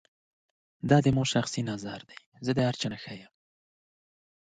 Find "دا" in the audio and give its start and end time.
0.89-0.97